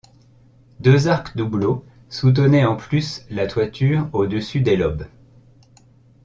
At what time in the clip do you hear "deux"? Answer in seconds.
0.79-1.09